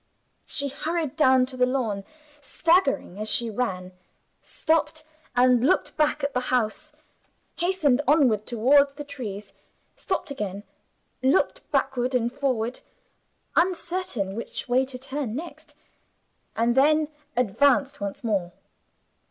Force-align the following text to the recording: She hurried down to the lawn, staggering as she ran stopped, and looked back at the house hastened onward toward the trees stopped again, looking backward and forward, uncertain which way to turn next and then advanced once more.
She 0.47 0.69
hurried 0.69 1.15
down 1.15 1.45
to 1.45 1.55
the 1.55 1.67
lawn, 1.67 2.03
staggering 2.39 3.19
as 3.19 3.29
she 3.29 3.51
ran 3.51 3.91
stopped, 4.41 5.03
and 5.35 5.63
looked 5.63 5.95
back 5.95 6.23
at 6.23 6.33
the 6.33 6.39
house 6.49 6.91
hastened 7.57 8.01
onward 8.07 8.47
toward 8.47 8.95
the 8.97 9.03
trees 9.03 9.53
stopped 9.95 10.31
again, 10.31 10.63
looking 11.21 11.63
backward 11.71 12.15
and 12.15 12.33
forward, 12.33 12.81
uncertain 13.55 14.33
which 14.35 14.67
way 14.67 14.85
to 14.85 14.97
turn 14.97 15.35
next 15.35 15.75
and 16.55 16.73
then 16.73 17.07
advanced 17.37 18.01
once 18.01 18.23
more. 18.23 18.53